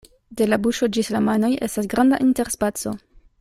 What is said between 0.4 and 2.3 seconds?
la buŝo ĝis la manoj estas granda